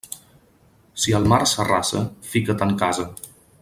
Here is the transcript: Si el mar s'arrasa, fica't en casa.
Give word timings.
Si 1.03 1.15
el 1.19 1.29
mar 1.33 1.39
s'arrasa, 1.53 2.03
fica't 2.35 2.69
en 2.69 2.77
casa. 2.85 3.11